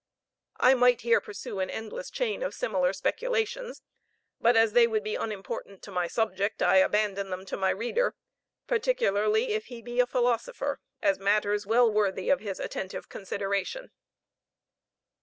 I 0.59 0.73
might 0.73 1.01
here 1.01 1.21
pursue 1.21 1.59
an 1.59 1.69
endless 1.69 2.09
chain 2.09 2.41
of 2.41 2.55
similar 2.55 2.91
speculations; 2.91 3.83
but 4.39 4.57
as 4.57 4.73
they 4.73 4.87
would 4.87 5.03
be 5.03 5.13
unimportant 5.13 5.83
to 5.83 5.91
my 5.91 6.07
subject, 6.07 6.63
I 6.63 6.77
abandon 6.77 7.29
them 7.29 7.45
to 7.45 7.55
my 7.55 7.69
reader, 7.69 8.15
particularly 8.65 9.53
if 9.53 9.65
he 9.67 9.79
be 9.83 9.99
a 9.99 10.07
philosopher, 10.07 10.79
as 11.03 11.19
matters 11.19 11.67
well 11.67 11.93
worthy 11.93 12.31
of 12.31 12.39
his 12.39 12.59
attentive 12.59 13.09
consideration. 13.09 13.91